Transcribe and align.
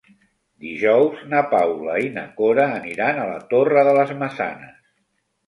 Dijous 0.67 1.19
na 1.33 1.41
Paula 1.51 1.97
i 2.05 2.09
na 2.15 2.23
Cora 2.39 2.67
aniran 2.79 3.21
a 3.21 3.27
la 3.33 3.37
Torre 3.53 3.85
de 3.91 3.95
les 4.01 4.17
Maçanes. 4.25 4.75